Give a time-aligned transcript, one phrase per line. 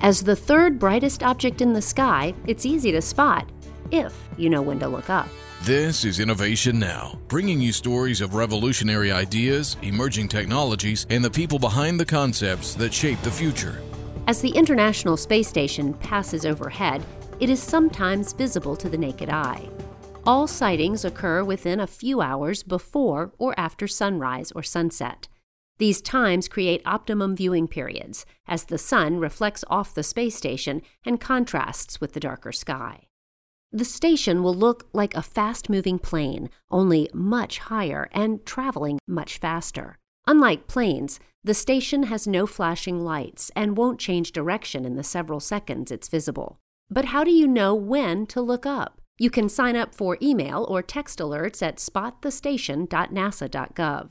[0.00, 3.50] As the third brightest object in the sky, it's easy to spot
[3.90, 5.28] if you know when to look up.
[5.62, 11.58] This is Innovation Now, bringing you stories of revolutionary ideas, emerging technologies, and the people
[11.58, 13.80] behind the concepts that shape the future.
[14.28, 17.04] As the International Space Station passes overhead,
[17.40, 19.68] it is sometimes visible to the naked eye.
[20.24, 25.26] All sightings occur within a few hours before or after sunrise or sunset.
[25.78, 31.20] These times create optimum viewing periods as the sun reflects off the space station and
[31.20, 33.04] contrasts with the darker sky.
[33.70, 39.38] The station will look like a fast moving plane, only much higher and traveling much
[39.38, 39.98] faster.
[40.26, 45.38] Unlike planes, the station has no flashing lights and won't change direction in the several
[45.38, 46.58] seconds it's visible.
[46.90, 49.00] But how do you know when to look up?
[49.18, 54.10] You can sign up for email or text alerts at spotthestation.nasa.gov.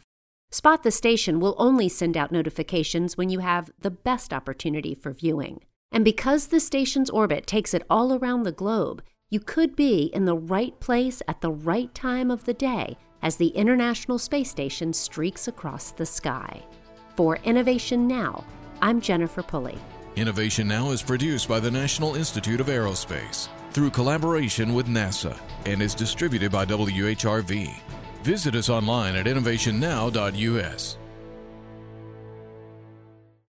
[0.50, 5.12] Spot the Station will only send out notifications when you have the best opportunity for
[5.12, 5.60] viewing.
[5.92, 10.24] And because the station's orbit takes it all around the globe, you could be in
[10.24, 14.94] the right place at the right time of the day as the International Space Station
[14.94, 16.64] streaks across the sky.
[17.18, 18.46] For Innovation Now,
[18.82, 19.78] I'm Jennifer Pulley.
[20.16, 25.82] Innovation Now is produced by the National Institute of Aerospace through collaboration with NASA and
[25.82, 27.74] is distributed by WHRV.
[28.28, 31.07] Visit us online at innovationnow.us.